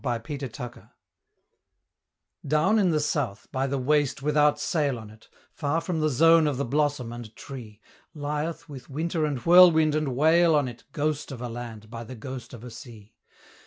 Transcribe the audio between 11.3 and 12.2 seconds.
of a land by the